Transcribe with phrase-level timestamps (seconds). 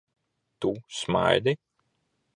[0.59, 0.71] Tu
[1.01, 1.57] smaidi?